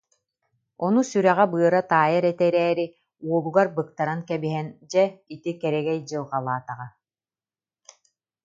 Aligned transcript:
Ону 0.85 1.01
сүрэҕэ-быара 1.09 1.81
таайар 1.91 2.25
этэ 2.31 2.43
эрээри, 2.49 2.85
уолугар 3.27 3.67
быктаран 3.75 4.21
кэбиһэн 4.29 4.67
дьэ, 4.91 5.05
ити, 5.33 5.51
кэрэгэй 5.61 5.99
дьылҕалаатаҕа 6.07 6.87